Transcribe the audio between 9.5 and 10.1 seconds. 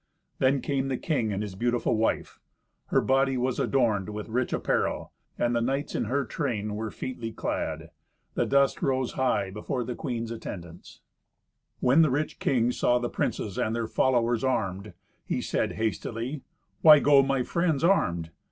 before the